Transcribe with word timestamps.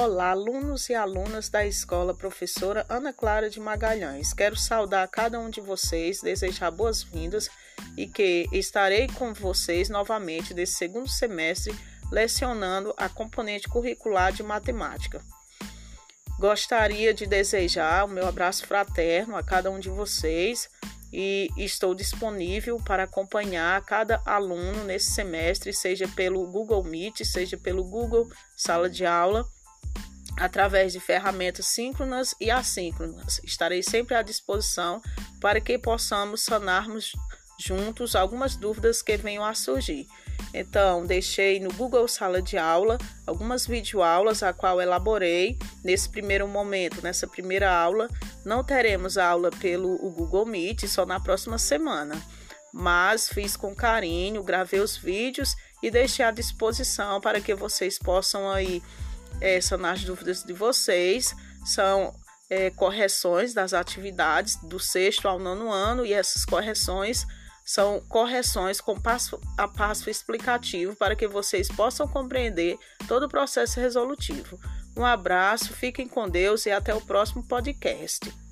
Olá, 0.00 0.30
alunos 0.30 0.88
e 0.88 0.94
alunas 0.94 1.48
da 1.48 1.66
escola 1.66 2.14
professora 2.14 2.86
Ana 2.88 3.12
Clara 3.12 3.50
de 3.50 3.58
Magalhães. 3.58 4.32
Quero 4.32 4.54
saudar 4.54 5.08
cada 5.08 5.40
um 5.40 5.50
de 5.50 5.60
vocês, 5.60 6.20
desejar 6.20 6.70
boas-vindas 6.70 7.50
e 7.96 8.06
que 8.06 8.46
estarei 8.52 9.08
com 9.08 9.34
vocês 9.34 9.88
novamente 9.88 10.54
nesse 10.54 10.74
segundo 10.74 11.08
semestre 11.08 11.74
lecionando 12.12 12.94
a 12.96 13.08
componente 13.08 13.68
curricular 13.68 14.32
de 14.32 14.44
matemática. 14.44 15.20
Gostaria 16.38 17.12
de 17.12 17.26
desejar 17.26 18.04
o 18.04 18.08
meu 18.08 18.28
abraço 18.28 18.64
fraterno 18.68 19.36
a 19.36 19.42
cada 19.42 19.68
um 19.68 19.80
de 19.80 19.90
vocês 19.90 20.68
e 21.12 21.50
estou 21.56 21.92
disponível 21.92 22.76
para 22.86 23.02
acompanhar 23.02 23.84
cada 23.84 24.22
aluno 24.24 24.84
nesse 24.84 25.10
semestre, 25.10 25.72
seja 25.72 26.06
pelo 26.06 26.46
Google 26.46 26.84
Meet, 26.84 27.24
seja 27.24 27.56
pelo 27.56 27.82
Google 27.82 28.30
Sala 28.56 28.88
de 28.88 29.04
Aula 29.04 29.44
através 30.38 30.92
de 30.92 31.00
ferramentas 31.00 31.66
síncronas 31.66 32.34
e 32.40 32.50
assíncronas. 32.50 33.40
Estarei 33.44 33.82
sempre 33.82 34.14
à 34.14 34.22
disposição 34.22 35.02
para 35.40 35.60
que 35.60 35.78
possamos 35.78 36.42
sanarmos 36.42 37.12
juntos 37.58 38.14
algumas 38.14 38.56
dúvidas 38.56 39.02
que 39.02 39.16
venham 39.16 39.44
a 39.44 39.54
surgir. 39.54 40.06
Então, 40.54 41.04
deixei 41.04 41.60
no 41.60 41.72
Google 41.72 42.06
Sala 42.08 42.40
de 42.40 42.56
Aula 42.56 42.96
algumas 43.26 43.66
videoaulas 43.66 44.42
a 44.42 44.52
qual 44.52 44.80
elaborei 44.80 45.58
nesse 45.84 46.08
primeiro 46.08 46.46
momento, 46.46 47.02
nessa 47.02 47.26
primeira 47.26 47.70
aula. 47.70 48.08
Não 48.44 48.62
teremos 48.62 49.18
aula 49.18 49.50
pelo 49.50 49.96
Google 50.10 50.46
Meet, 50.46 50.86
só 50.86 51.04
na 51.04 51.20
próxima 51.20 51.58
semana. 51.58 52.14
Mas 52.72 53.28
fiz 53.28 53.56
com 53.56 53.74
carinho, 53.74 54.42
gravei 54.42 54.80
os 54.80 54.96
vídeos 54.96 55.54
e 55.82 55.90
deixei 55.90 56.24
à 56.24 56.30
disposição 56.30 57.20
para 57.20 57.40
que 57.40 57.54
vocês 57.54 57.98
possam 57.98 58.50
aí 58.50 58.82
é, 59.40 59.60
sanar 59.60 59.94
as 59.94 60.04
dúvidas 60.04 60.42
de 60.42 60.52
vocês. 60.52 61.34
São 61.64 62.14
é, 62.50 62.70
correções 62.70 63.52
das 63.52 63.72
atividades 63.72 64.56
do 64.62 64.78
sexto 64.78 65.28
ao 65.28 65.38
nono 65.38 65.70
ano 65.70 66.04
e 66.04 66.12
essas 66.12 66.44
correções 66.44 67.26
são 67.64 68.00
correções 68.08 68.80
com 68.80 68.98
passo 68.98 69.38
a 69.56 69.68
passo 69.68 70.08
explicativo 70.08 70.96
para 70.96 71.14
que 71.14 71.28
vocês 71.28 71.68
possam 71.68 72.08
compreender 72.08 72.78
todo 73.06 73.26
o 73.26 73.28
processo 73.28 73.78
resolutivo. 73.78 74.58
Um 74.96 75.04
abraço, 75.04 75.74
fiquem 75.74 76.08
com 76.08 76.26
Deus 76.26 76.64
e 76.64 76.70
até 76.70 76.94
o 76.94 77.00
próximo 77.00 77.46
podcast. 77.46 78.47